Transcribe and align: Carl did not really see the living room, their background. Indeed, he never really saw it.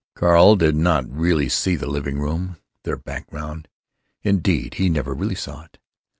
Carl 0.15 0.55
did 0.55 0.75
not 0.75 1.05
really 1.07 1.47
see 1.47 1.75
the 1.75 1.85
living 1.85 2.17
room, 2.19 2.57
their 2.85 2.97
background. 2.97 3.67
Indeed, 4.23 4.73
he 4.73 4.89
never 4.89 5.13
really 5.13 5.35
saw 5.35 5.65
it. 5.65 5.77